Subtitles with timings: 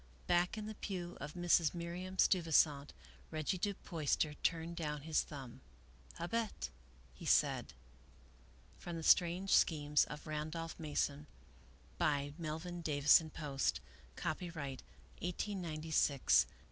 [0.25, 1.75] Back in the pew of Mrs.
[1.75, 2.91] Miriam Steuvisant,
[3.29, 5.61] Reggie Du Puyster turned down his thumb."
[6.19, 6.69] Habetl"
[7.13, 7.75] he said.
[8.79, 11.27] From" The Strange Schemes of Randolph Mason,"
[11.99, 13.79] by Melville Davisson Post.
[14.15, 14.81] Copyright,
[15.21, 16.49] 1896, by G.
[16.49, 16.55] P.